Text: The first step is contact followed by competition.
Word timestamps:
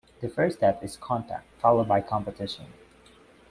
The 0.19 0.29
first 0.29 0.57
step 0.57 0.83
is 0.83 0.97
contact 0.97 1.45
followed 1.61 1.87
by 1.87 2.01
competition. 2.01 2.65